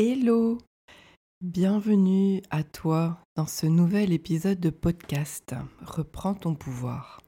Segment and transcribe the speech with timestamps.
[0.00, 0.58] Hello
[1.40, 7.20] Bienvenue à toi dans ce nouvel épisode de podcast Reprends ton pouvoir.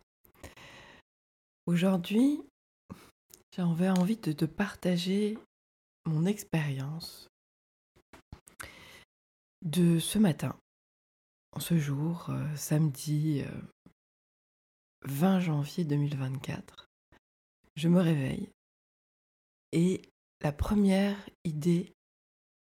[1.66, 2.40] Aujourd'hui,
[3.56, 5.36] j'avais envie de te partager
[6.06, 7.26] mon expérience
[9.62, 10.54] de ce matin,
[11.58, 13.42] ce jour, euh, samedi
[15.02, 16.86] 20 euh, janvier 2024.
[17.74, 18.48] Je me réveille
[19.72, 20.02] et
[20.40, 21.92] la première idée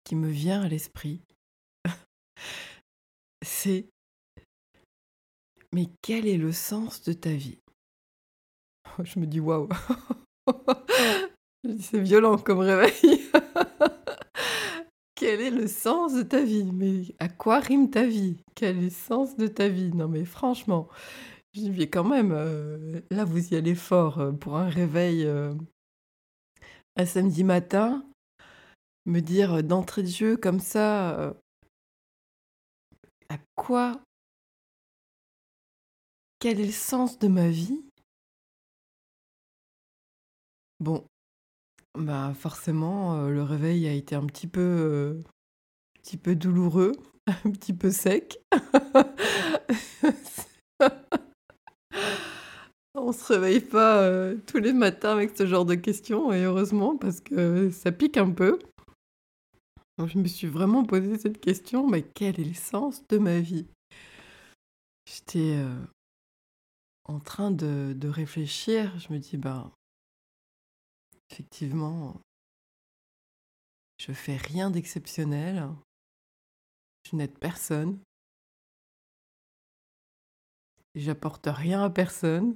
[0.09, 1.21] qui me vient à l'esprit,
[3.43, 3.85] c'est
[5.71, 7.59] mais quel est le sens de ta vie?
[9.03, 9.69] Je me dis waouh,
[11.79, 13.29] c'est violent comme réveil.
[15.13, 16.71] quel est le sens de ta vie?
[16.73, 18.37] Mais à quoi rime ta vie?
[18.55, 19.91] Quel est le sens de ta vie?
[19.93, 20.87] Non mais franchement,
[21.53, 25.53] je dis quand même, euh, là vous y allez fort euh, pour un réveil euh,
[26.95, 28.03] un samedi matin,
[29.09, 31.35] me dire d'entrée de jeu comme ça,
[33.29, 33.99] à quoi
[36.39, 37.81] Quel est le sens de ma vie?
[40.79, 41.05] Bon,
[41.97, 46.93] bah forcément, le réveil a été un petit peu, un petit peu douloureux,
[47.27, 48.39] un petit peu sec.
[52.95, 56.97] On se réveille pas euh, tous les matins avec ce genre de questions, et heureusement,
[56.97, 58.59] parce que ça pique un peu.
[60.07, 63.67] Je me suis vraiment posé cette question, mais quel est le sens de ma vie?
[65.05, 65.85] J'étais euh,
[67.05, 69.71] en train de, réfléchir, je me dis, ben,
[71.29, 72.21] effectivement,
[73.97, 75.67] je fais rien d'exceptionnel,
[77.09, 77.99] je n'aide personne,
[80.95, 82.55] j'apporte rien à personne.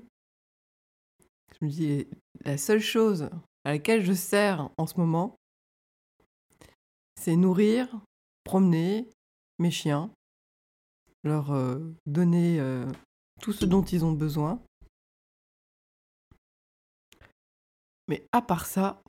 [1.59, 2.07] Je me dis,
[2.45, 3.29] la seule chose
[3.63, 5.37] à laquelle je sers en ce moment,
[7.23, 7.87] c'est nourrir,
[8.43, 9.09] promener
[9.57, 10.13] mes chiens,
[11.23, 12.85] leur euh, donner euh,
[13.41, 14.61] tout ce dont ils ont besoin.
[18.09, 19.01] Mais à part ça,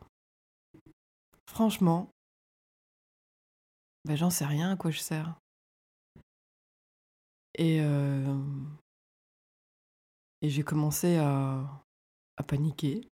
[1.50, 2.08] franchement,
[4.04, 5.36] ben, j'en sais rien à quoi je sers.
[7.56, 8.38] Et, euh,
[10.40, 11.84] et j'ai commencé à,
[12.36, 13.08] à paniquer.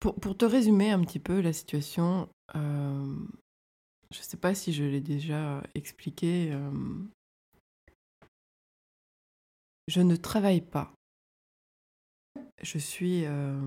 [0.00, 3.16] Pour, te résumer un petit peu la situation, euh,
[4.10, 6.70] je ne sais pas si je l'ai déjà expliqué, euh,
[9.88, 10.92] je ne travaille pas.
[12.62, 13.58] Je suis euh,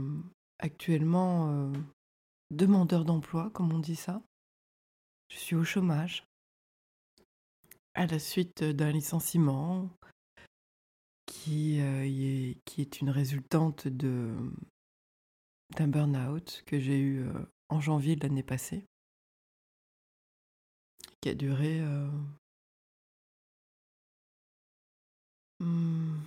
[0.60, 1.72] actuellement
[2.52, 4.22] demandeur d'emploi, comme on dit ça.
[5.30, 6.24] Je suis au chômage
[7.96, 9.90] à la suite d'un licenciement
[11.26, 14.36] qui est une résultante de,
[15.76, 17.34] d'un burn-out que j'ai eu euh,
[17.70, 18.86] en janvier de l'année passée,
[21.22, 22.10] qui a duré euh,
[25.60, 26.18] hmm,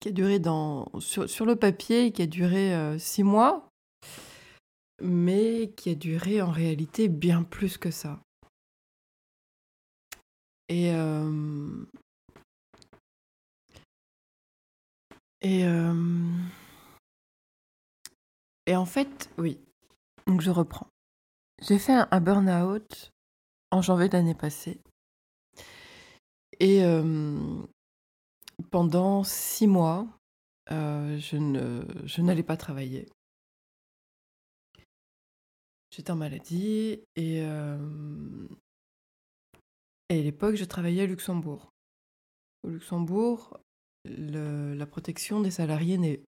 [0.00, 3.68] qui a duré dans, sur, sur, le papier, qui a duré six mois,
[5.00, 8.20] mais qui a duré en réalité bien plus que ça.
[10.68, 10.90] Et
[15.42, 15.64] Et,
[18.66, 19.58] et en fait, oui.
[20.26, 20.88] Donc je reprends.
[21.60, 23.12] J'ai fait un, burn-out
[23.70, 24.80] en janvier de l'année passée.
[26.60, 26.82] Et
[28.70, 30.06] pendant six mois,
[30.70, 33.08] je, ne, je n'allais pas travailler.
[35.90, 37.38] J'étais en maladie et,
[40.12, 41.70] et à l'époque, je travaillais à Luxembourg.
[42.64, 43.58] Au Luxembourg,
[44.04, 46.22] la protection des salariés n'est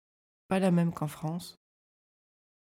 [0.48, 1.56] pas la même qu'en France.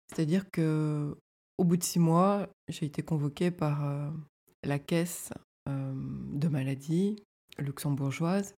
[0.09, 1.15] C'est-à-dire que
[1.57, 4.09] au bout de six mois, j'ai été convoquée par euh,
[4.63, 5.31] la caisse
[5.67, 7.21] de maladie
[7.59, 8.55] luxembourgeoise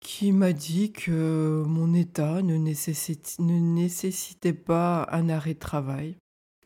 [0.00, 6.16] qui m'a dit que mon état ne, nécessitait pas un arrêt de travail.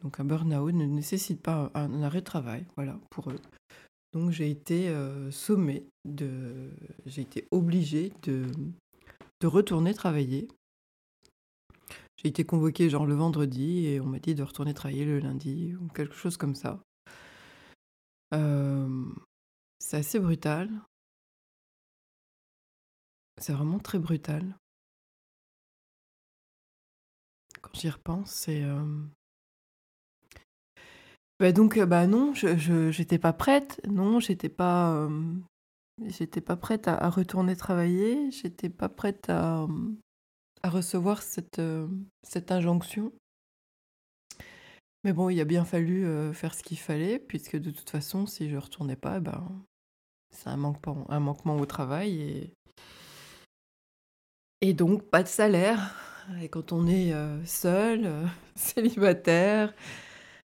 [0.02, 3.40] Donc un burn-out ne nécessite pas un arrêt de travail, voilà, pour eux.
[4.12, 4.92] Donc j'ai été
[5.30, 8.46] sommée, j'ai été obligée de
[9.42, 10.48] retourner travailler.
[12.22, 15.74] J'ai été convoquée genre le vendredi et on m'a dit de retourner travailler le lundi
[15.80, 16.82] ou quelque chose comme ça.
[18.34, 19.06] Euh,
[19.78, 20.68] c'est assez brutal.
[23.38, 24.54] C'est vraiment très brutal.
[27.62, 28.64] Quand j'y repense, c'est...
[28.64, 29.02] Euh,
[31.38, 33.80] bah, donc, euh, bah non, je j'étais pas prête.
[33.88, 35.08] Non, j'étais pas,
[36.04, 38.30] j'étais pas prête à retourner travailler.
[38.30, 39.66] J'étais pas prête à,
[40.62, 41.88] à recevoir cette, euh,
[42.22, 43.12] cette injonction.
[45.04, 48.26] Mais bon, il a bien fallu, heu, faire ce qu'il fallait puisque de toute façon,
[48.26, 49.48] si je retournais pas, eh ben,
[50.30, 52.54] c'est un manquement un manquement au travail et
[54.60, 55.94] et donc pas de salaire
[56.40, 59.74] et quand on est, heu, seul, célibataire,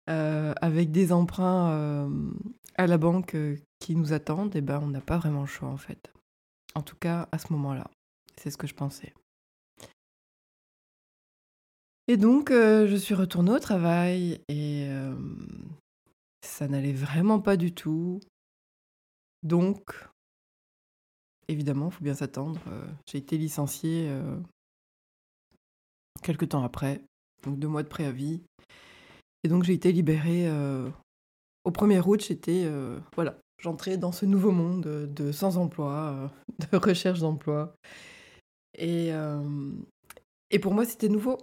[0.07, 2.11] avec des emprunts,
[2.77, 3.37] à la banque,
[3.81, 6.13] qui nous attendent et ben, on n'a pas vraiment le choix, en fait.
[6.75, 7.91] En tout cas, à ce moment-là,
[8.37, 9.13] c'est ce que je pensais.
[12.11, 15.47] Et donc, heu, je suis retournée au travail et hem,
[16.43, 18.21] ça n'allait vraiment pas du tout.
[19.43, 20.09] Donc
[21.49, 24.43] évidemment, il faut bien s'attendre, heu, j'ai été licenciée, heu
[26.23, 27.01] quelque temps après,
[27.45, 28.41] donc 2 mois de préavis
[29.45, 30.51] et donc j'ai été libérée,
[31.65, 32.69] au 1er août, j'étais,
[33.15, 36.33] voilà, j'entrais dans ce nouveau monde, de sans emploi,
[36.73, 37.75] de recherche d'emploi
[38.77, 39.11] et
[40.51, 41.39] et pour moi, c'était nouveau.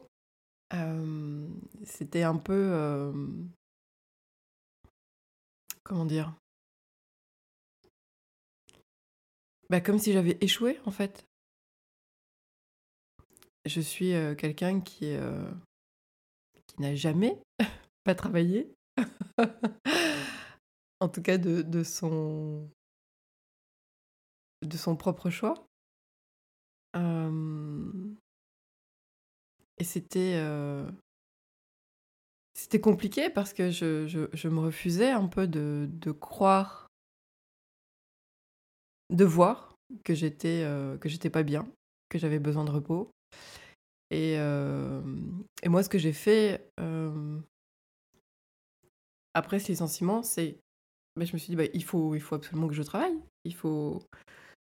[1.86, 3.14] C'était un peu,
[5.84, 6.34] comment dire?
[9.70, 11.28] Bah, comme si j'avais échoué, en fait.
[13.66, 15.16] Je suis, quelqu'un qui,
[16.68, 17.40] qui n'a jamais
[18.04, 18.74] pas travaillé.
[21.02, 22.70] En tout cas de de son
[24.62, 25.68] de son propre choix.
[26.94, 28.18] Hem
[29.78, 30.88] et c'était, heu
[32.54, 36.88] c'était compliqué parce que je je me refusais un peu de de croire
[39.10, 40.66] de voir que j'étais,
[41.06, 41.68] j'étais pas bien,
[42.10, 43.12] que j'avais besoin de repos
[44.12, 46.70] et hem et moi ce que j'ai fait,
[49.34, 50.60] après ce licenciement, c'est
[51.18, 53.18] bah, je me suis dit: «Bah, il faut il faut absolument que je travaille.
[53.46, 54.02] Il faut»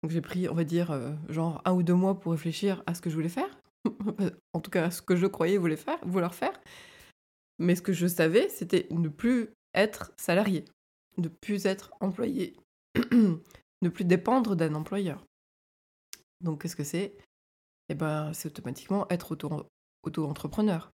[0.04, 0.92] donc j'ai pris, on va dire,
[1.30, 3.50] genre 1 ou 2 mois pour réfléchir à ce que je voulais faire.
[4.54, 6.60] En tout cas, ce que je croyais vouloir faire vouloir faire.
[7.60, 10.66] Mais ce que je savais, c'était ne plus être salariée,
[11.18, 12.56] ne plus être employée,
[13.12, 15.26] ne plus dépendre d'un employeur.
[16.42, 17.18] Donc qu'est-ce que c'est?
[17.90, 19.68] Et ben, c'est automatiquement être auto
[20.04, 20.92] auto-entrepreneur.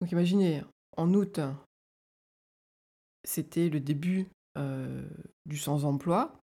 [0.00, 0.62] Donc imaginez,
[0.96, 1.40] en août
[3.24, 5.08] c'était le début, heu,
[5.46, 6.40] du sans emploi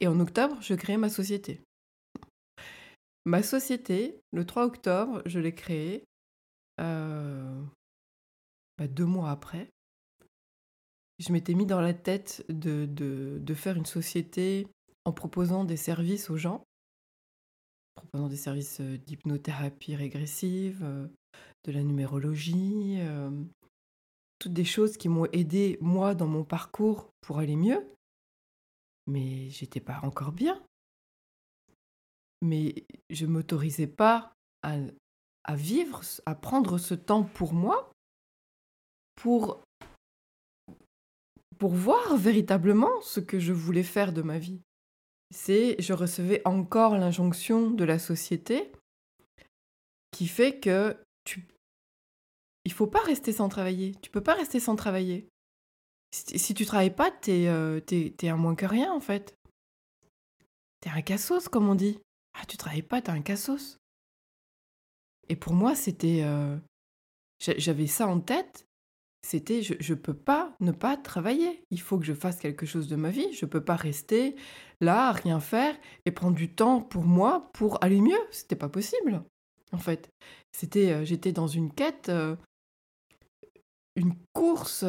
[0.00, 1.60] et en octobre, je créais ma société.
[3.26, 6.04] Ma société, le 3 octobre, je l'ai créée,
[6.80, 7.66] heu,
[8.78, 9.70] bah, 2 mois après.
[11.18, 14.66] Je m'étais mis dans la tête de faire une société
[15.04, 16.64] en proposant des services aux gens.
[17.94, 21.10] Proposant des services, heu, d'hypnothérapie régressive, heu,
[21.64, 22.98] de la numérologie,
[24.38, 27.86] toutes des choses qui m'ont aidée, moi, dans mon parcours pour aller mieux.
[29.06, 30.65] Mais j'étais pas encore bien.
[32.42, 37.92] Mais je m'autorisais pas à vivre à prendre ce temps pour moi
[39.14, 39.62] pour
[41.58, 44.60] pour voir véritablement ce que je voulais faire de ma vie.
[45.34, 48.72] C'est je recevais encore l'injonction de la société
[50.10, 51.46] qui fait que tu
[52.64, 53.94] il faut pas rester sans travailler.
[54.02, 55.28] Tu peux pas rester sans travailler.
[56.10, 58.98] Si si tu travailles pas, tu es, heu, tu es un moins que rien, en
[59.00, 59.36] fait.
[60.80, 62.00] Tu es un cassos, comme on dit.
[62.38, 63.78] «Ah, tu travailles pas, tu es un cassos».
[65.28, 66.22] Et pour moi, c'était,
[67.40, 68.66] j'a j'avais ça en tête.
[69.26, 71.64] C'était je peux pas ne pas travailler.
[71.70, 73.32] Il faut que je fasse quelque chose de ma vie.
[73.34, 74.36] Je peux pas rester
[74.80, 75.76] là, rien faire
[76.06, 78.18] et prendre du temps pour moi, pour aller mieux.
[78.32, 79.22] C'était pas possible,
[79.72, 80.10] en fait.
[80.52, 82.38] C'était, heu, j'étais dans une quête, heu
[83.96, 84.84] une course,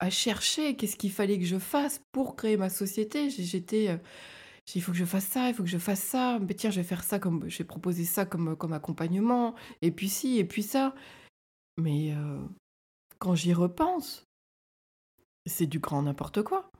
[0.00, 3.30] à chercher qu'est-ce qu'il fallait que je fasse pour créer ma société.
[3.30, 3.96] J'étais,
[4.68, 6.38] j'ai «Il faut que je fasse ça, il faut que je fasse ça.
[6.40, 9.90] Mais tiens, je vais faire ça comme je vais proposer ça comme, comme accompagnement et
[9.90, 10.94] puis ci et puis ça».
[11.78, 12.40] Mais, heu,
[13.18, 14.24] quand j'y repense
[15.46, 16.70] c'est du grand n'importe quoi.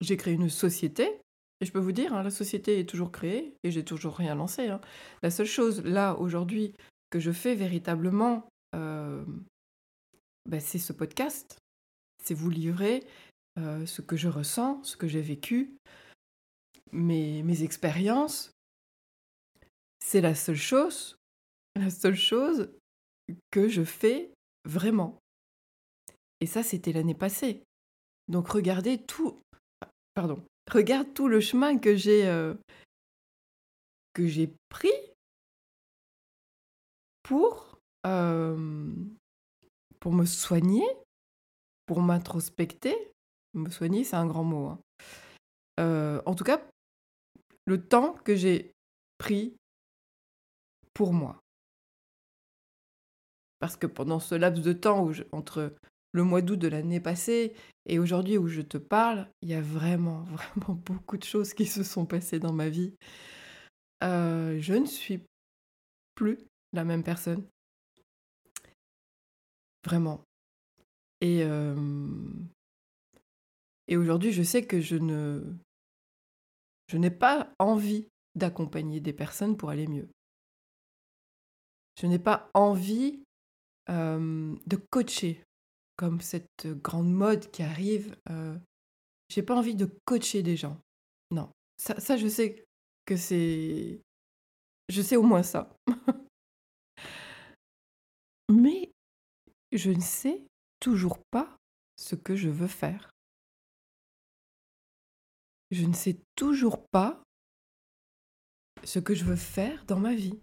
[0.00, 1.20] J'ai créé une société
[1.60, 4.34] et je peux vous dire, hein, la société est toujours créée et j'ai toujours rien
[4.34, 4.80] lancé, hein.
[5.22, 6.74] La seule chose, là, aujourd'hui,
[7.10, 9.44] que je fais véritablement, hem,
[10.46, 11.58] bah, c'est ce podcast.
[12.22, 13.04] C'est vous livrer,
[13.58, 15.76] heu, ce que je ressens, ce que j'ai vécu,
[16.92, 18.50] mes mes expériences.
[20.00, 21.16] C'est la seule chose
[21.76, 22.70] la seule chose
[23.50, 24.30] que je fais
[24.64, 25.18] vraiment.
[26.40, 27.62] Et ça, c'était l'année passée.
[28.28, 29.40] Donc regardez tout
[29.80, 32.52] pa pardon, regarde tout le chemin que j'ai,
[34.18, 34.92] j'ai pris
[37.22, 39.14] pour, hem,
[40.00, 40.86] pour me soigner,
[41.86, 43.13] pour m'introspecter.
[43.54, 44.78] Me soigner, c'est un grand mot, hein.
[45.80, 46.60] Heu, en tout cas,
[47.66, 48.74] le temps que j'ai
[49.18, 49.56] pris
[50.92, 51.40] pour moi.
[53.58, 55.74] Parce que pendant ce laps de temps où entre
[56.12, 57.54] le mois d'août de l'année passée
[57.86, 60.22] et aujourd'hui où je te parle, il y a vraiment,
[60.56, 62.94] vraiment beaucoup de choses qui se sont passées dans ma vie.
[64.02, 65.22] Euh, je ne suis
[66.14, 66.38] plus
[66.72, 67.44] la même personne.
[69.84, 70.22] Vraiment.
[71.20, 71.74] Et, euh,
[73.88, 75.42] et aujourd'hui, je sais que je ne,
[76.92, 80.08] n'ai pas envie d'accompagner des personnes pour aller mieux.
[82.00, 83.22] Je n'ai pas envie
[83.90, 85.44] euh, de coacher
[85.96, 88.16] comme cette grande mode qui arrive.
[88.30, 88.58] Euh,
[89.28, 90.80] j'ai pas envie de coacher des gens.
[91.30, 92.64] Non, ça je sais
[93.04, 94.00] que c'est.
[94.88, 95.76] Je sais au moins ça.
[98.50, 98.92] Mais
[99.72, 100.44] je ne sais
[100.80, 101.56] toujours pas
[101.96, 103.13] ce que je veux faire.
[105.74, 107.20] Je ne sais toujours pas
[108.84, 110.38] ce que je veux faire dans ma vie.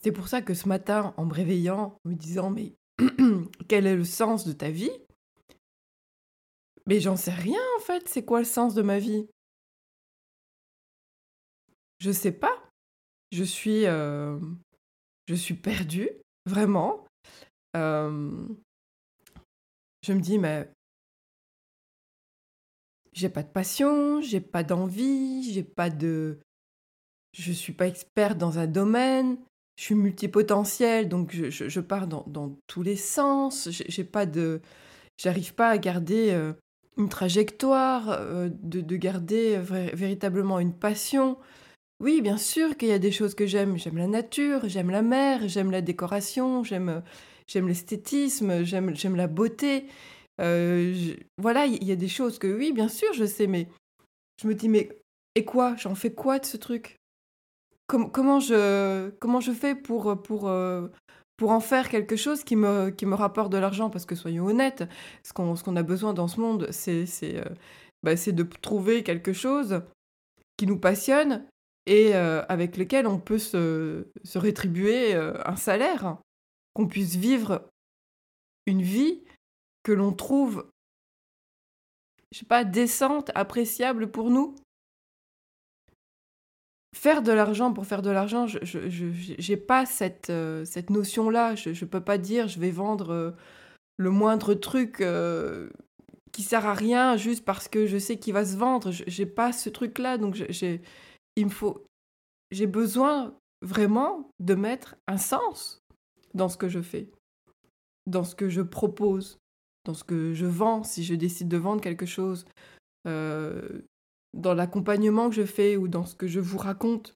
[0.00, 2.74] C'est pour ça que ce matin, en me réveillant, en me disant mais
[3.68, 4.92] quel est le sens de ta vie?
[6.86, 9.28] Mais j'en sais rien en fait, c'est quoi le sens de ma vie?
[11.98, 12.70] Je sais pas.
[13.32, 14.40] Je suis euh,
[15.26, 16.08] je suis perdue,
[16.46, 17.06] vraiment.
[17.76, 18.48] Euh,
[20.02, 20.72] je me dis mais
[23.12, 26.38] j'ai pas de passion, j'ai pas d'envie, j'ai pas de
[27.32, 29.36] je suis pas experte dans un domaine,
[29.76, 33.68] je suis multipotentiel, donc je, pars dans, tous les sens.
[33.70, 34.60] J'ai pas de,
[35.16, 36.52] j'arrive pas à garder euh,
[36.98, 41.38] une trajectoire, euh, de, garder véritablement une passion.
[42.00, 43.78] Oui, bien sûr qu'il y a des choses que j'aime.
[43.78, 47.02] J'aime la nature, j'aime la mer, j'aime la décoration, j'aime
[47.54, 49.86] l'esthétisme, j'aime la beauté.
[50.40, 53.68] Euh, voilà, il y a des choses que oui, bien sûr, je sais, mais
[54.40, 54.88] je me dis mais
[55.34, 55.76] et quoi?
[55.76, 56.96] J'en fais quoi de ce truc?
[57.86, 60.86] Comment, je, comment je fais pour, pour, euh,
[61.36, 63.90] pour en faire quelque chose qui me, qui me rapporte de l'argent?
[63.90, 64.84] Parce que soyons honnêtes,
[65.24, 67.44] ce qu'on a besoin dans ce monde, c'est euh,
[68.04, 69.82] bah, de trouver quelque chose
[70.56, 71.46] qui nous passionne
[71.86, 76.18] et avec lequel on peut se, se rétribuer un salaire,
[76.74, 77.68] qu'on puisse vivre
[78.66, 79.22] une vie
[79.82, 80.70] que l'on trouve,
[82.32, 84.54] je sais pas, décente, appréciable pour nous
[86.94, 91.54] faire de l'argent pour faire de l'argent, je n'ai pas cette, euh, cette notion-là.
[91.54, 93.30] Je ne peux pas dire je vais vendre euh,
[93.96, 95.70] le moindre truc euh,
[96.32, 98.90] qui sert à rien juste parce que je sais qu'il va se vendre.
[98.90, 100.18] J'ai pas ce truc-là.
[100.18, 100.42] Donc
[101.36, 101.84] il me faut,
[102.50, 105.82] j'ai besoin vraiment de mettre un sens
[106.34, 107.10] dans ce que je fais,
[108.06, 109.38] dans ce que je propose,
[109.84, 112.44] dans ce que je vends si je décide de vendre quelque chose
[113.04, 117.14] dans l'accompagnement que je fais ou dans ce que je vous raconte.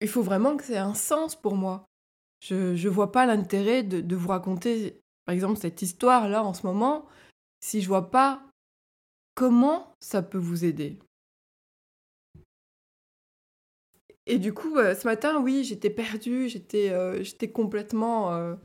[0.00, 1.86] Il faut vraiment que c'est un sens pour moi.
[2.40, 7.06] Je ne vois pas l'intérêt de, vous raconter, par exemple, cette histoire-là en ce moment,
[7.60, 8.42] si je vois pas
[9.34, 10.98] comment ça peut vous aider.
[14.26, 18.56] Et du coup, euh, ce matin, oui, j'étais perdue, j'étais euh, complètement euh,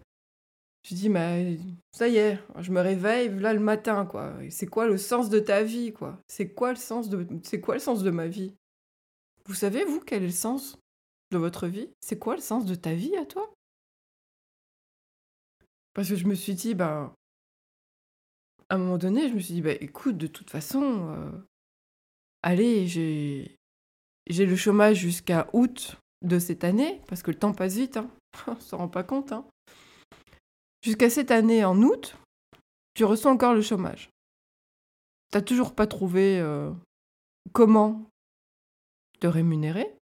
[0.88, 1.58] je dis, mais
[1.92, 4.34] ça y est, je me réveille là le matin, quoi.
[4.50, 6.18] C'est quoi le sens de ta vie, quoi?
[6.30, 8.56] C'est quoi le sens de, c'est quoi le sens de ma vie?
[9.48, 10.78] Vous savez vous quel est le sens
[11.32, 11.90] de votre vie?
[12.00, 13.54] C'est quoi le sens de ta vie à toi?
[15.94, 17.14] Parce que je me suis dit, bah,
[18.70, 21.32] à un moment donné, je me suis dit, bah, écoute, de toute façon, euh,
[22.44, 23.58] allez, j'ai,
[24.28, 28.10] j'ai le chômage jusqu'à août de cette année, parce que le temps passe vite, hein.
[28.48, 29.46] on s'en rend pas compte, hein.
[30.82, 32.16] Jusqu'à cette année, en août,
[32.94, 34.10] tu reçois encore le chômage.
[35.32, 36.72] T'as toujours pas trouvé euh,
[37.54, 38.10] comment
[39.20, 39.98] te rémunérer,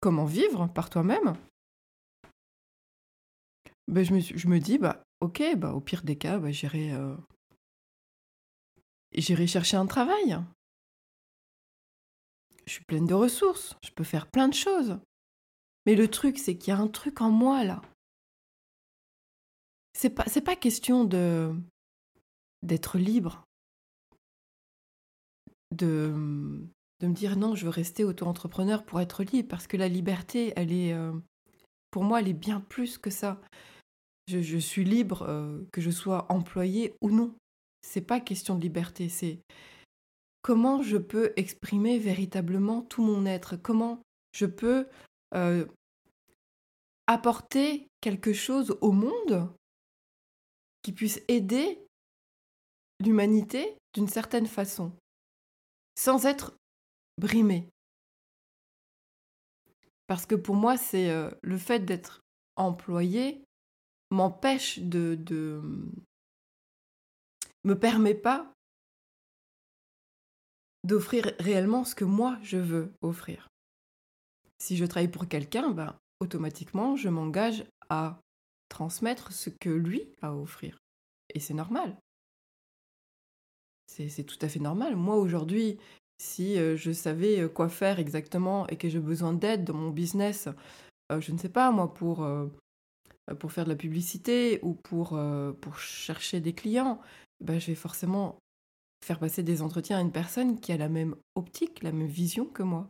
[0.00, 1.36] comment vivre par toi-même.
[3.88, 6.92] Ben, je, me, je, me, dis, bah, ok, bah, au pire des cas, bah, j'irai,
[6.92, 7.16] euh,
[9.12, 10.38] j'irai chercher un travail.
[12.66, 15.00] Je suis pleine de ressources, je peux faire plein de choses.
[15.86, 17.82] Mais le truc, c'est qu'il y a un truc en moi là
[20.00, 21.54] c'est pas, c'est pas question de
[22.62, 23.44] d'être libre,
[25.72, 26.14] de,
[27.00, 30.54] de me dire non, je veux rester auto-entrepreneur pour être libre, parce que la liberté,
[30.56, 31.12] elle est, euh,
[31.90, 33.42] pour moi, elle est bien plus que ça.
[34.26, 37.34] Je, suis libre, euh, que je sois employé ou non.
[37.82, 39.40] C'est pas question de liberté, c'est
[40.40, 44.00] comment je peux exprimer véritablement tout mon être, comment
[44.32, 44.86] je peux
[45.34, 45.66] euh,
[47.06, 49.50] apporter quelque chose au monde
[50.82, 51.86] qui puisse aider
[53.00, 54.92] l'humanité d'une certaine façon,
[55.96, 56.56] sans être
[57.18, 57.68] brimé.
[60.06, 62.20] Parce que pour moi, c'est euh, le fait d'être
[62.56, 63.44] employé,
[64.10, 65.62] m'empêche de, de
[67.64, 68.52] me permet pas
[70.84, 73.48] d'offrir réellement ce que moi je veux offrir.
[74.58, 78.20] Si je travaille pour quelqu'un, ben, automatiquement, je m'engage à
[78.70, 80.78] transmettre ce que lui a à offrir.
[81.34, 81.98] Et c'est normal.
[83.86, 84.96] C'est tout à fait normal.
[84.96, 85.78] Moi, aujourd'hui,
[86.18, 89.90] si euh, je savais euh, quoi faire exactement et que j'ai besoin d'aide dans mon
[89.90, 90.48] business,
[91.10, 92.26] euh, je ne sais pas, moi, pour,
[93.38, 95.20] pour faire de la publicité ou pour,
[95.60, 97.00] pour chercher des clients,
[97.40, 98.38] ben, je vais forcément
[99.04, 102.44] faire passer des entretiens à une personne qui a la même optique, la même vision
[102.46, 102.88] que moi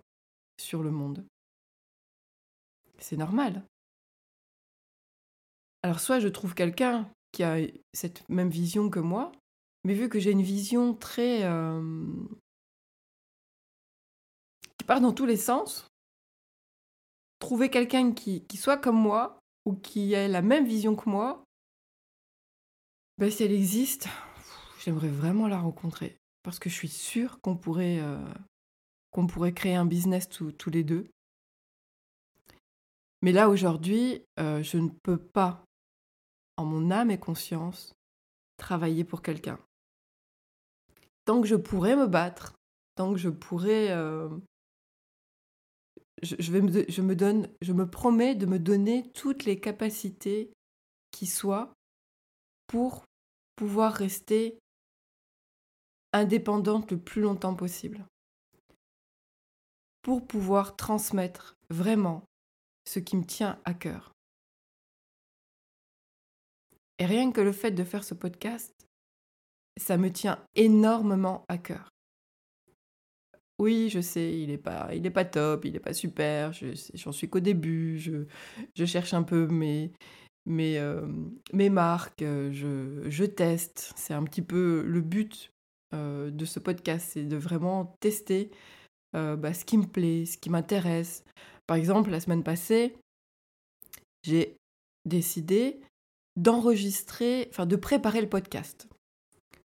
[0.60, 1.24] sur le monde.
[2.98, 3.64] C'est normal.
[5.82, 7.58] Alors soit je trouve quelqu'un qui a
[7.92, 9.32] cette même vision que moi,
[9.84, 11.44] mais vu que j'ai une vision très...
[11.44, 12.04] Euh,
[14.76, 15.86] qui part dans tous les sens,
[17.38, 21.44] trouver quelqu'un qui, soit comme moi ou qui ait la même vision que moi,
[23.18, 24.08] ben, si elle existe,
[24.80, 26.16] j'aimerais vraiment la rencontrer.
[26.42, 31.06] Parce que je suis sûre qu'on pourrait, euh, créer un business tous les deux.
[33.22, 35.64] Mais là, aujourd'hui, euh, je ne peux pas,
[36.60, 37.94] en mon âme et conscience,
[38.58, 39.58] travailler pour quelqu'un.
[41.24, 42.54] Tant que je pourrais me battre,
[42.94, 43.90] tant que je pourrais...
[43.90, 44.28] Euh,
[46.22, 50.52] je, vais me, je me donne, je me promets de me donner toutes les capacités
[51.10, 51.72] qui soient
[52.66, 53.04] pour
[53.56, 54.58] pouvoir rester
[56.12, 58.04] indépendante le plus longtemps possible.
[60.02, 62.24] Pour pouvoir transmettre vraiment
[62.86, 64.12] ce qui me tient à cœur.
[67.00, 68.74] Et rien que le fait de faire ce podcast,
[69.78, 71.88] ça me tient énormément à cœur.
[73.58, 76.52] Oui, je sais, il n'est pas, il est pas top, il n'est pas super,
[76.94, 78.26] j'en suis qu'au début, je,
[78.74, 79.92] je, cherche un peu mes,
[80.46, 81.06] mes, euh,
[81.52, 83.92] mes marques, je, je teste.
[83.96, 85.52] C'est un petit peu le but
[85.94, 88.50] euh, de ce podcast, c'est de vraiment tester
[89.16, 91.24] euh, bah, ce qui me plaît, ce qui m'intéresse.
[91.66, 92.96] Par exemple, la semaine passée,
[94.22, 94.56] j'ai
[95.04, 95.80] décidé
[96.42, 98.88] d'enregistrer, enfin de préparer le podcast.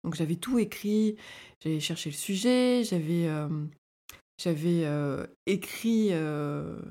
[0.04, 1.18] Donc j'avais tout écrit,
[1.62, 3.48] j'avais cherché le sujet, j'avais euh,
[4.38, 4.86] j'avais
[5.46, 6.82] écrit le,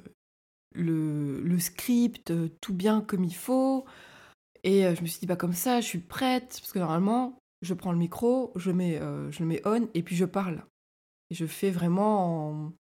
[0.75, 3.85] le, script tout bien comme il faut.
[4.65, 7.75] Et je me suis dit, bah comme ça, je suis prête, parce que normalement, je
[7.75, 10.65] prends le micro, je mets, euh, je mets on et puis je parle.
[11.31, 12.73] Et je fais vraiment.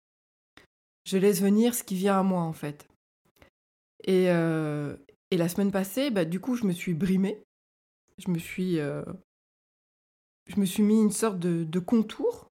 [1.06, 2.86] Je laisse venir ce qui vient à moi en fait.
[4.04, 4.96] Et, euh,
[5.32, 7.42] et la semaine passée, bah, du coup, je me suis brimée.
[8.18, 9.02] Je me suis, euh,
[10.46, 12.50] je me suis mis une sorte de, contour.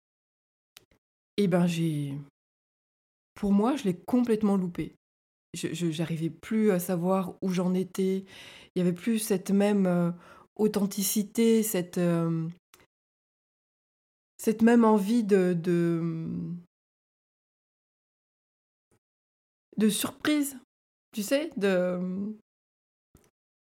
[1.39, 2.15] Et ben j'ai.
[3.33, 4.95] Pour moi, je l'ai complètement loupé.
[5.55, 8.27] Je n'arrivais plus à savoir où j'en étais.
[8.75, 10.15] Il y avait plus cette même
[10.57, 12.47] authenticité, cette, euh,
[14.37, 16.31] cette même envie de, de,
[19.79, 20.59] de surprise,
[21.13, 22.37] tu sais, de,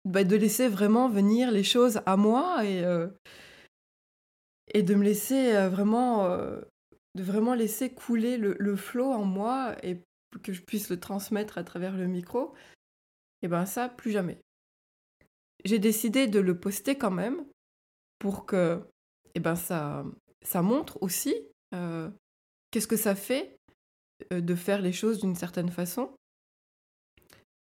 [0.07, 3.07] bah, de laisser vraiment venir les choses à moi et, euh,
[4.73, 9.75] et de me laisser euh, vraiment, de vraiment laisser couler le, le flot en moi
[9.83, 10.03] et
[10.43, 12.53] que je puisse le transmettre à travers le micro,
[13.41, 14.39] et ben ça, plus jamais
[15.65, 17.45] j'ai décidé de le poster quand même
[18.19, 18.81] pour que
[19.35, 20.05] eh ben, ça,
[20.41, 21.35] ça montre aussi
[21.73, 22.09] euh,
[22.71, 23.57] qu'est-ce que ça fait
[24.31, 26.15] euh, de faire les choses d'une certaine façon.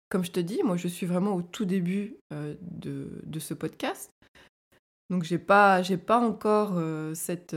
[0.09, 4.11] Comme je te dis, moi je suis vraiment au tout début euh, de, ce podcast.
[5.09, 6.79] Donc j'ai pas, pas encore
[7.15, 7.55] cette,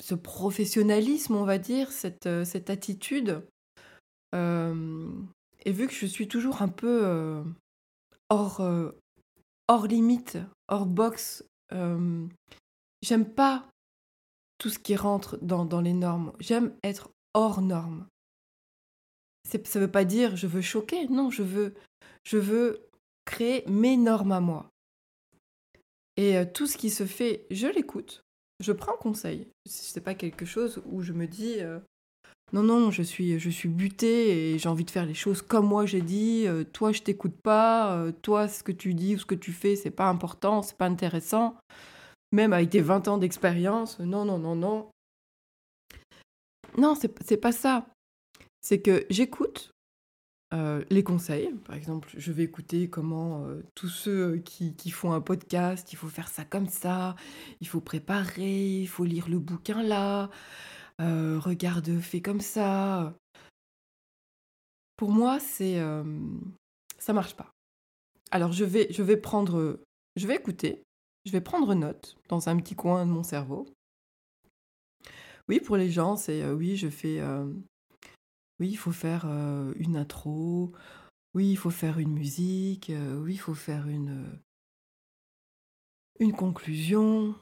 [0.00, 2.26] ce professionnalisme, on va dire, cette,
[2.68, 3.44] attitude
[5.64, 7.42] et vu que je suis toujours un peu euh,
[8.28, 8.90] hors, euh,
[9.68, 12.26] hors limite, hors box, euh,
[13.02, 13.66] j'aime pas
[14.58, 16.32] tout ce qui rentre dans, dans les normes.
[16.38, 18.06] J'aime être hors normes.
[19.44, 21.74] Ça veut pas dire je veux choquer, non, je veux,
[22.24, 22.88] je veux
[23.24, 24.70] créer mes normes à moi.
[26.16, 28.22] Et tout ce qui se fait, je l'écoute,
[28.60, 29.48] je prends conseil.
[29.66, 31.60] C'est pas quelque chose où je me dis
[32.52, 35.66] non, non, je suis, je suis butée et j'ai envie de faire les choses comme
[35.66, 36.44] moi j'ai dit.
[36.46, 37.96] Euh, toi, je t'écoute pas.
[37.96, 40.76] Euh, toi, ce que tu dis ou ce que tu fais, c'est pas important, c'est
[40.76, 41.56] pas intéressant.
[42.32, 44.88] Même avec tes 20 ans d'expérience, non, non, non, non.
[46.78, 47.86] Non, c'est pas ça.
[48.64, 49.74] C'est que j'écoute
[50.54, 51.52] euh, les conseils.
[51.66, 56.08] Par exemple, je vais écouter comment tous ceux qui, qui, font un podcast, il faut
[56.08, 57.14] faire ça comme ça,
[57.60, 60.30] il faut préparer, il faut lire le bouquin là,
[61.02, 63.14] euh, regarde, fais comme ça.
[64.96, 65.78] Pour moi, c'est
[66.98, 67.50] ça marche pas.
[68.30, 69.78] Alors je vais, je vais prendre,
[70.16, 70.84] je vais écouter,
[71.26, 73.66] je vais prendre note dans un petit coin de mon cerveau.
[75.48, 77.46] Oui, pour les gens, c'est euh, oui, je fais, euh,
[78.60, 79.26] oui, il faut faire
[79.76, 80.72] une intro,
[81.34, 84.40] oui, il faut faire une musique, oui, il faut faire une,
[86.36, 87.34] conclusion.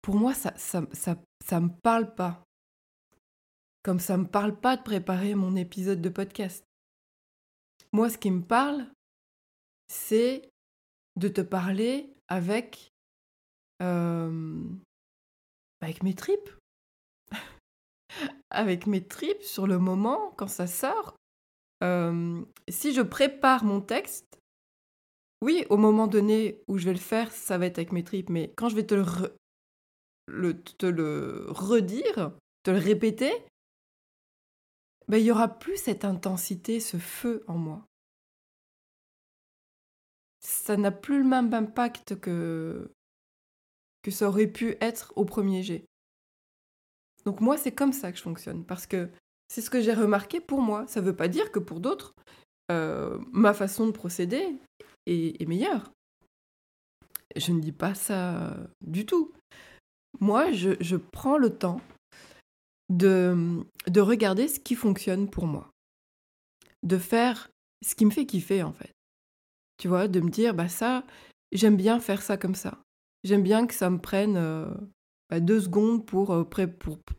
[0.00, 2.42] Pour moi, ça, ça, me parle pas.
[3.82, 6.64] Comme ça me parle pas de préparer mon épisode de podcast.
[7.92, 8.90] Moi, ce qui me parle,
[9.88, 10.50] c'est
[11.16, 12.92] de te parler avec,
[13.80, 14.82] avec
[16.02, 16.55] mes tripes.
[18.50, 21.16] Avec mes tripes sur le moment, quand ça sort.
[21.82, 24.40] Euh, si je prépare mon texte,
[25.42, 28.30] oui, au moment donné où je vais le faire, ça va être avec mes tripes,
[28.30, 33.32] mais quand je vais te le, te le redire, te le répéter,
[35.08, 37.86] ben, il y aura plus cette intensité, ce feu en moi
[40.46, 42.92] ça n'a plus le même impact que,
[44.02, 45.84] que ça aurait pu être au premier jet.
[47.26, 49.10] Donc moi, c'est comme ça que je fonctionne, parce que
[49.48, 50.86] c'est ce que j'ai remarqué pour moi.
[50.86, 52.14] Ça ne veut pas dire que pour d'autres,
[52.70, 54.54] euh, ma façon de procéder
[55.06, 55.90] est, meilleure.
[57.34, 59.32] Je ne dis pas ça du tout.
[60.20, 61.80] Moi, je, je prends le temps
[62.88, 65.68] de, de regarder ce qui fonctionne pour moi.
[66.84, 67.50] De faire
[67.84, 68.92] ce qui me fait kiffer, en fait.
[69.78, 71.04] Tu vois, de me dire, bah ça,
[71.50, 72.78] j'aime bien faire ça comme ça.
[73.24, 74.72] J'aime bien que ça me prenne euh,
[75.30, 76.44] bah, deux secondes pour, euh,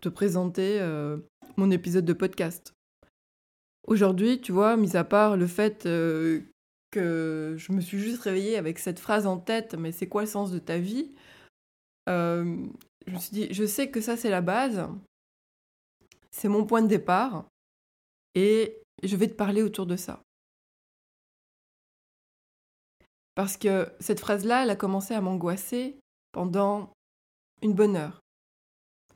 [0.01, 1.17] te présenter euh,
[1.57, 2.73] mon épisode de podcast.
[3.87, 5.83] Aujourd'hui, tu vois, mis à part le fait
[6.91, 10.27] que je me suis juste réveillée avec cette phrase en tête, mais c'est quoi le
[10.27, 11.15] sens de ta vie
[12.07, 12.43] Je
[13.07, 14.89] me suis dit, je sais que ça c'est la base,
[16.31, 17.45] c'est mon point de départ,
[18.35, 20.21] et je vais te parler autour de ça.
[23.35, 25.99] Parce que cette phrase-là, elle a commencé à m'angoisser
[26.31, 26.91] pendant
[27.61, 28.21] une bonne heure.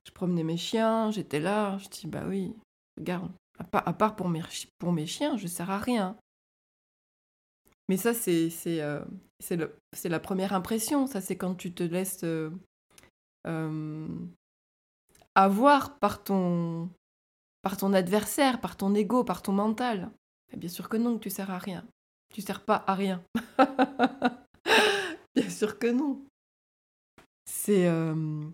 [0.05, 2.55] Je promenais mes chiens, j'étais là, je dis bah oui,
[2.97, 3.31] regarde,
[3.73, 4.41] à part, pour, mes,
[5.05, 6.17] chiens, je ne sers à rien.
[7.87, 9.03] Mais ça, c'est euh,
[10.05, 11.07] la première impression.
[11.07, 12.49] Ça, c'est quand tu te laisses euh,
[13.47, 14.07] euh,
[15.35, 16.89] avoir par ton,
[17.61, 20.09] par ton adversaire, par ton ego, par ton mental.
[20.55, 21.85] bien sûr que non, tu sers à rien.
[22.33, 23.23] Tu sers pas à rien.
[25.35, 26.23] bien sûr que non.
[27.51, 27.85] C'est.
[27.85, 28.49] Euh,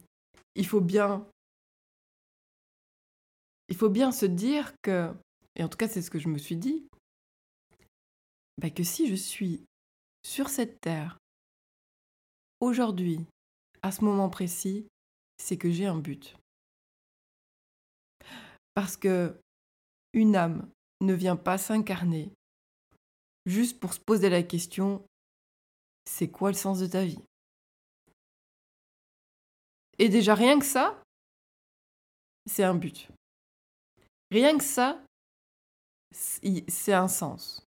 [0.55, 1.23] il faut bien.
[3.69, 5.13] Se dire que.
[5.55, 6.87] Et en tout cas, c'est ce que je me suis dit.
[8.57, 9.63] Bah, que si je suis
[10.23, 11.19] sur cette terre,
[12.59, 13.19] aujourd'hui,
[13.83, 14.87] à ce moment précis,
[15.37, 16.35] c'est que j'ai un but.
[18.73, 19.39] Parce que
[20.13, 20.67] une âme
[21.01, 22.31] ne vient pas s'incarner
[23.45, 25.05] juste pour se poser la question,
[26.05, 27.21] c'est quoi le sens de ta vie?
[29.99, 31.01] Et déjà rien que ça,
[32.45, 33.09] c'est un but.
[34.31, 35.01] Rien que ça,
[36.11, 37.65] c'est un sens.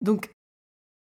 [0.00, 0.30] Donc,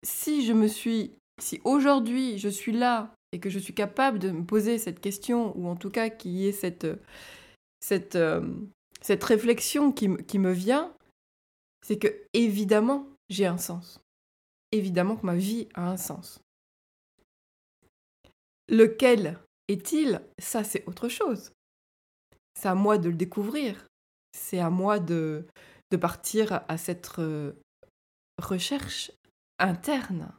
[0.05, 4.31] si je me suis, si aujourd'hui je suis là et que je suis capable de
[4.31, 6.87] me poser cette question, ou en tout cas qu'il y ait cette,
[7.81, 8.43] cette, euh,
[9.09, 10.93] réflexion qui me vient,
[11.83, 14.01] c'est que évidemment j'ai un sens.
[14.73, 16.41] Évidemment que ma vie a un sens.
[18.69, 20.23] Lequel est-il?
[20.39, 21.53] Ça, c'est autre chose.
[22.55, 23.87] C'est à moi de le découvrir.
[24.33, 25.47] C'est à moi de,
[26.01, 27.53] partir à cette euh,
[28.39, 29.11] recherche
[29.59, 30.33] interne.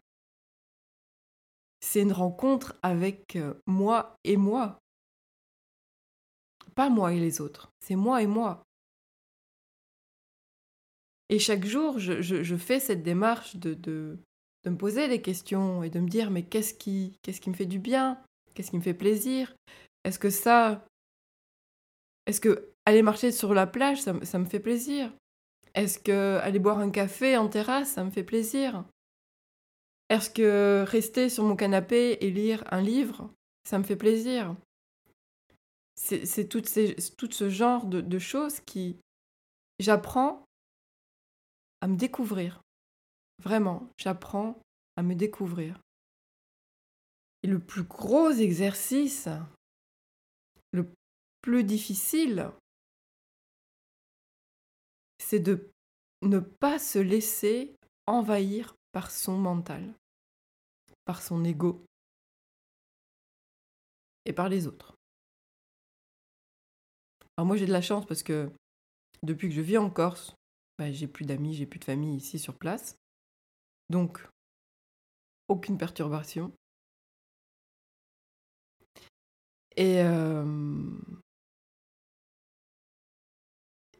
[1.81, 4.79] C'est une rencontre avec euh, moi et moi.
[6.75, 8.63] Pas moi et les autres, c'est moi et moi.
[11.29, 14.17] Et chaque jour, je, fais cette démarche de,
[14.65, 17.65] me poser des questions et de me dire, mais qu'est-ce qui, qu'est-ce qui me fait
[17.65, 18.21] du bien?
[18.53, 19.55] Qu'est-ce qui me fait plaisir?
[20.03, 20.85] Est-ce que ça...
[22.25, 25.11] Est-ce que aller marcher sur la plage, ça, me fait plaisir?
[25.75, 28.83] Est-ce que aller boire un café en terrasse, ça me fait plaisir?
[30.09, 33.31] Est-ce que rester sur mon canapé et lire un livre,
[33.63, 34.55] ça me fait plaisir?
[35.95, 38.97] C'est tout, ce genre de, de choses qui...
[39.79, 40.43] J'apprends
[41.81, 42.61] à me découvrir.
[43.39, 44.61] Vraiment, j'apprends
[44.95, 45.79] à me découvrir.
[47.43, 49.29] Et le plus gros exercice,
[50.71, 50.91] le
[51.41, 52.51] plus difficile,
[55.19, 55.71] c'est de
[56.21, 57.75] ne pas se laisser
[58.07, 59.93] envahir par son mental,
[61.05, 61.85] par son ego
[64.25, 64.95] et par les autres.
[67.37, 68.51] Alors moi j'ai de la chance parce que
[69.23, 70.35] depuis que je vis en Corse,
[70.77, 72.97] bah, j'ai plus d'amis, j'ai plus de famille ici sur place.
[73.89, 74.29] Donc,
[75.47, 76.53] aucune perturbation.
[79.75, 80.43] Et, euh,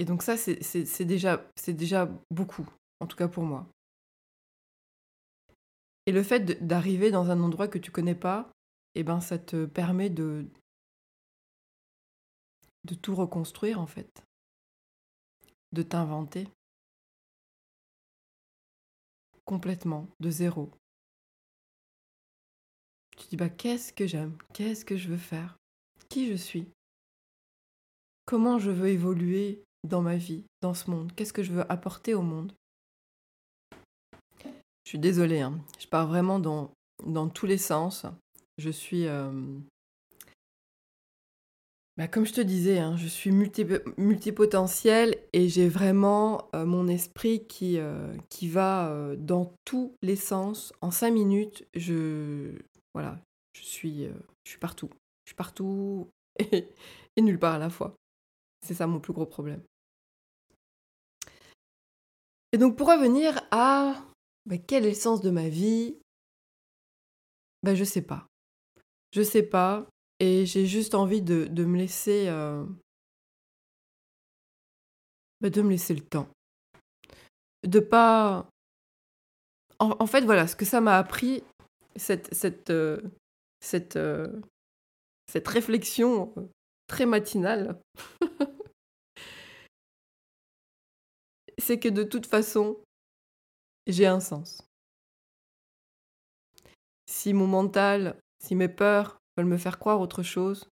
[0.06, 2.68] donc ça, c'est déjà, beaucoup,
[3.00, 3.68] en tout cas pour moi.
[6.06, 8.52] Et le fait d'arriver dans un endroit que tu connais pas,
[8.96, 10.46] eh ben, ça te permet de
[13.02, 14.24] tout reconstruire en fait,
[15.72, 16.48] de t'inventer
[19.50, 20.70] complètement, de zéro.
[23.18, 25.58] Tu dis bah qu'est-ce que j'aime, qu'est-ce que je veux faire,
[26.08, 26.68] qui je suis,
[28.26, 32.14] comment je veux évoluer dans ma vie, dans ce monde, qu'est-ce que je veux apporter
[32.14, 32.54] au monde?
[34.46, 35.60] Je suis désolée, hein.
[35.80, 36.72] je pars vraiment dans,
[37.04, 38.06] dans tous les sens.
[38.60, 39.32] Je suis euh,
[42.00, 47.46] bah, comme je te disais, hein, je suis multipotentiel et j'ai vraiment euh, mon esprit
[47.46, 50.72] qui, euh, qui va euh, dans tous les sens.
[50.80, 52.58] En cinq minutes, je,
[52.94, 53.20] voilà,
[53.52, 54.06] je, suis,
[54.46, 54.90] je suis partout.
[55.26, 56.10] Je suis partout
[56.40, 56.72] et,
[57.18, 57.98] nulle part à la fois.
[58.66, 59.62] C'est ça mon plus gros problème.
[62.54, 64.06] Et donc pour revenir à
[64.46, 65.98] bah, quel est le sens de ma vie,
[67.62, 68.26] bah, je sais pas.
[69.12, 69.86] Je sais pas.
[70.20, 72.28] Et j'ai juste envie de, me laisser.
[72.28, 72.66] Euh,
[75.40, 76.28] bah, de me laisser le temps.
[77.66, 78.50] De pas.
[79.80, 81.42] En, fait, voilà, ce que ça m'a appris,
[81.96, 83.00] cette, cette, euh,
[83.96, 84.42] euh,
[85.28, 86.34] cette réflexion
[86.88, 87.80] très matinale,
[91.58, 92.78] c'est que de toute façon,
[93.88, 94.62] j'ai un sens.
[97.06, 100.70] Si mon mental, si mes peurs me faire croire autre chose?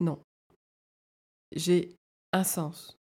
[0.00, 0.22] Non.
[1.52, 1.96] J'ai
[2.32, 2.98] un sens.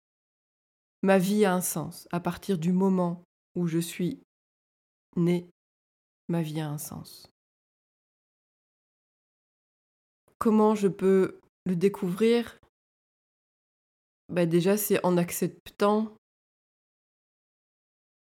[1.02, 2.08] Ma vie a un sens.
[2.12, 4.22] À partir du moment où je suis
[5.16, 5.48] né,
[6.28, 7.30] ma vie a un sens.
[10.38, 12.58] Comment je peux le découvrir?
[14.28, 16.16] Bah Déjà, c'est en acceptant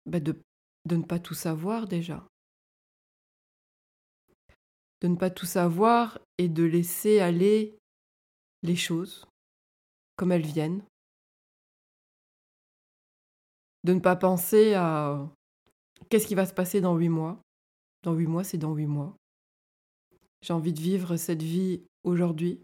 [0.05, 0.41] bah de,
[0.85, 2.27] de ne pas tout savoir déjà
[5.03, 7.77] de ne pas tout savoir et de laisser aller
[8.63, 9.27] les choses
[10.15, 10.81] comme elles viennent.
[13.83, 15.29] De ne pas penser à
[16.09, 17.41] qu'est-ce qui va se passer dans huit mois.
[18.03, 19.13] Dans huit mois, c'est dans huit mois.
[20.41, 22.63] J'ai envie de vivre cette vie aujourd'hui,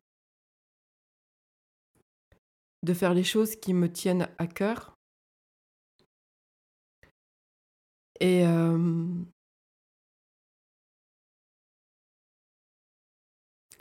[2.83, 4.95] de faire les choses qui me tiennent à cœur.
[8.21, 9.25] Et, euh,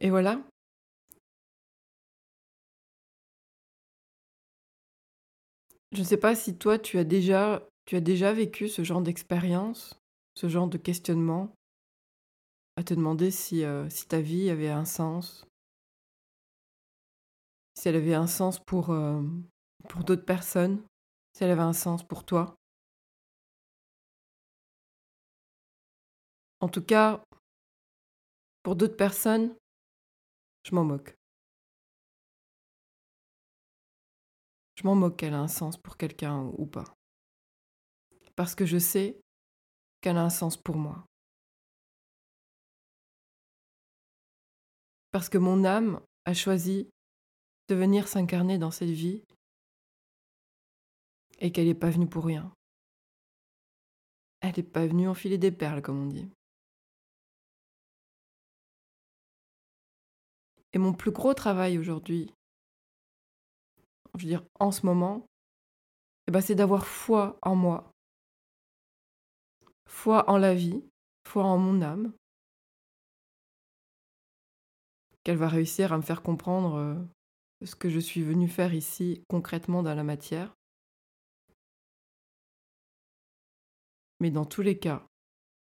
[0.00, 0.40] Et voilà.
[5.92, 9.00] Je ne sais pas si toi tu as déjà tu as déjà vécu ce genre
[9.00, 9.98] d'expérience,
[10.34, 11.54] ce genre de questionnement,
[12.76, 15.46] à te demander si, euh, si ta vie avait un sens,
[17.74, 19.22] si elle avait un sens pour, euh,
[19.88, 20.82] pour d'autres personnes,
[21.32, 22.56] si elle avait un sens pour toi.
[26.60, 27.22] En tout cas,
[28.62, 29.54] pour d'autres personnes,
[30.68, 31.16] je m'en moque.
[34.74, 36.94] Je m'en moque qu'elle a un sens pour quelqu'un ou pas.
[38.36, 39.18] Parce que je sais
[40.02, 41.06] qu'elle a un sens pour moi.
[45.10, 46.90] Parce que mon âme a choisi
[47.68, 49.24] de venir s'incarner dans cette vie
[51.38, 52.52] et qu'elle n'est pas venue pour rien.
[54.40, 56.28] Elle n'est pas venue enfiler des perles, comme on dit.
[60.72, 62.32] Et mon plus gros travail aujourd'hui,
[64.14, 65.26] je veux dire en ce moment,
[66.26, 67.92] eh ben, c'est d'avoir foi en moi,
[69.86, 70.84] foi en la vie,
[71.26, 72.12] foi en mon âme,
[75.24, 76.94] qu'elle va réussir à me faire comprendre euh,
[77.64, 80.54] ce que je suis venu faire ici concrètement dans la matière.
[84.20, 85.06] Mais dans tous les cas,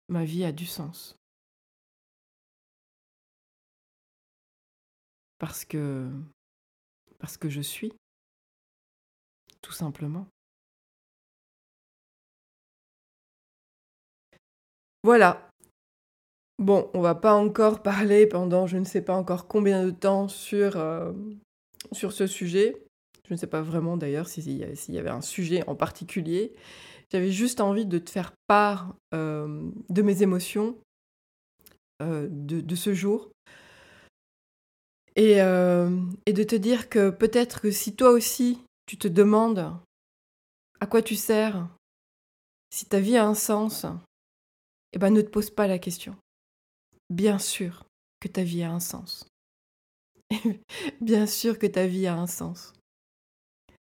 [0.09, 1.22] ma vie a du sens.
[5.43, 6.09] Parce que.
[7.19, 7.93] Parce que je suis.
[9.61, 10.29] Tout simplement.
[15.03, 15.51] Voilà.
[16.61, 20.29] Bon, on va pas encore parler pendant je ne sais pas encore combien de temps
[20.29, 21.13] sur, euh,
[21.91, 22.77] sur ce sujet.
[23.27, 26.53] Je ne sais pas vraiment d'ailleurs s'il y avait un sujet en particulier.
[27.11, 30.77] J'avais juste envie de te faire part euh, de mes émotions
[32.01, 33.33] euh, de, de, ce jour.
[35.19, 39.77] Euh, et, de te dire que peut-être que si toi aussi tu te demandes
[40.81, 41.69] à quoi tu sers,
[42.71, 43.85] si ta vie a un sens,
[44.93, 46.17] eh ben ne te pose pas la question.
[47.11, 47.85] Bien sûr
[48.21, 49.27] que ta vie a un sens.
[51.01, 52.73] Bien sûr que ta vie a un sens.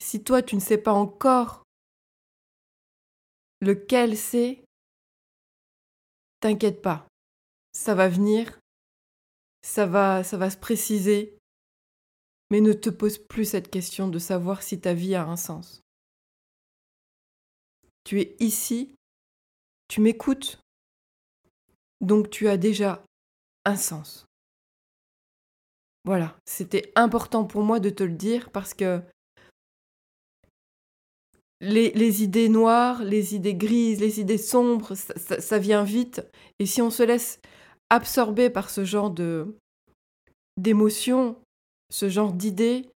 [0.03, 1.65] Si toi tu ne sais pas encore
[3.61, 4.65] lequel c'est,
[6.41, 7.07] t'inquiète pas.
[7.73, 8.60] Ça va venir,
[9.63, 11.37] ça va ça va se préciser.
[12.51, 15.83] Mais ne te pose plus cette question de savoir si ta vie a un sens.
[18.05, 18.95] Tu es ici,
[19.89, 20.61] tu m'écoutes,
[22.01, 23.05] donc tu as déjà
[23.65, 24.27] un sens.
[26.05, 29.03] Voilà, c'était important pour moi de te le dire parce que
[31.61, 36.23] les, idées noires, les idées grises, les idées sombres, ça, vient vite.
[36.59, 37.41] Et si on se laisse
[37.91, 39.57] absorber par ce genre de
[40.57, 41.37] d'émotions,
[41.91, 42.91] ce genre d'idées,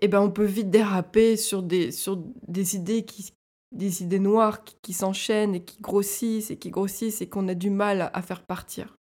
[0.00, 3.32] eh ben on peut vite déraper sur des, sur des idées qui,
[3.72, 7.70] des idées noires qui, s'enchaînent et qui grossissent et qui grossissent et qu'on a du
[7.70, 8.96] mal à, faire partir.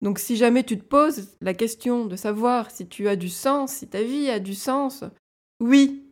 [0.00, 3.72] Donc si jamais tu te poses la question de savoir si tu as du sens,
[3.72, 5.04] si ta vie a du sens,
[5.60, 6.08] oui,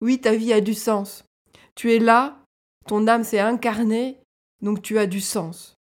[0.00, 1.24] oui, ta vie a du sens.
[1.76, 2.44] Tu es là,
[2.86, 4.18] ton âme s'est incarnée,
[4.62, 5.76] donc tu as du sens.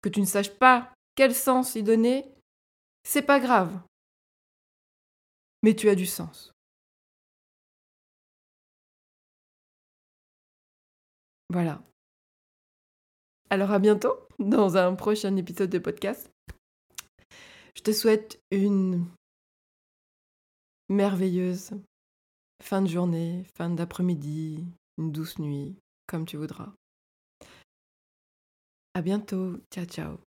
[0.00, 2.24] Que tu ne saches pas quel sens y donner,
[3.02, 3.80] c'est pas grave.
[5.62, 6.52] Mais tu as du sens.
[11.50, 11.82] Voilà.
[13.50, 16.30] Alors à bientôt dans un prochain épisode de podcast.
[17.74, 19.06] Je te souhaite une
[20.88, 21.72] merveilleuse
[22.62, 24.64] fin de journée, fin d'après-midi,
[24.98, 26.72] une douce nuit, comme tu voudras.
[28.94, 29.56] À bientôt.
[29.70, 30.27] Ciao ciao.